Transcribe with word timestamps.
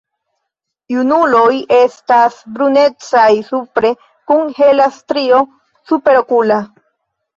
Junuloj 0.93 1.51
estas 1.79 2.39
brunecaj 2.55 3.27
supre 3.53 3.93
kun 4.33 4.51
hela 4.63 4.89
strio 4.97 5.43
superokula. 5.93 6.59